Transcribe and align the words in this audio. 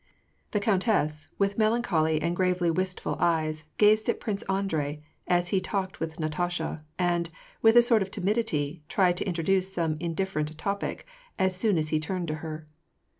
The 0.49 0.59
countess, 0.59 1.27
with 1.37 1.59
melancholy 1.59 2.19
and 2.23 2.35
gravely 2.35 2.71
wist 2.71 2.99
ful 2.99 3.17
eyes, 3.19 3.65
gazed 3.77 4.09
at 4.09 4.19
Prince 4.19 4.41
Andrei, 4.49 4.99
as 5.27 5.49
he 5.49 5.61
talked 5.61 5.99
with 5.99 6.19
Natasha, 6.19 6.79
and, 6.97 7.29
with 7.61 7.77
a 7.77 7.83
sort 7.83 8.01
of 8.01 8.09
timidity, 8.09 8.81
tried 8.89 9.15
to 9.17 9.25
introduce 9.27 9.71
some 9.71 9.97
indifferent 9.99 10.57
topic, 10.57 11.05
as 11.37 11.55
soon 11.55 11.77
as 11.77 11.89
he 11.89 11.99
turned 11.99 12.29
to 12.29 12.35
her. 12.41 12.65